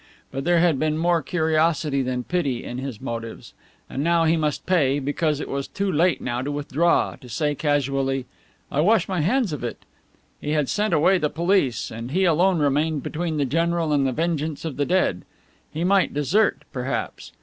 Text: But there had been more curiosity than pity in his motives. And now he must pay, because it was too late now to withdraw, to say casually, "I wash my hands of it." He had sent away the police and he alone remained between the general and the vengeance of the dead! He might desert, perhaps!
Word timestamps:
But 0.31 0.45
there 0.45 0.57
had 0.59 0.79
been 0.79 0.97
more 0.97 1.21
curiosity 1.21 2.01
than 2.01 2.23
pity 2.23 2.63
in 2.63 2.79
his 2.79 2.99
motives. 2.99 3.53
And 3.87 4.03
now 4.03 4.23
he 4.23 4.35
must 4.35 4.65
pay, 4.65 4.97
because 4.97 5.39
it 5.39 5.47
was 5.47 5.67
too 5.67 5.91
late 5.91 6.19
now 6.19 6.41
to 6.41 6.51
withdraw, 6.51 7.17
to 7.17 7.29
say 7.29 7.53
casually, 7.53 8.25
"I 8.71 8.81
wash 8.81 9.07
my 9.07 9.19
hands 9.21 9.53
of 9.53 9.63
it." 9.63 9.77
He 10.39 10.53
had 10.53 10.69
sent 10.69 10.95
away 10.95 11.19
the 11.19 11.29
police 11.29 11.91
and 11.91 12.09
he 12.09 12.25
alone 12.25 12.57
remained 12.57 13.03
between 13.03 13.37
the 13.37 13.45
general 13.45 13.93
and 13.93 14.07
the 14.07 14.11
vengeance 14.11 14.65
of 14.65 14.77
the 14.77 14.85
dead! 14.85 15.21
He 15.71 15.83
might 15.83 16.15
desert, 16.15 16.63
perhaps! 16.73 17.31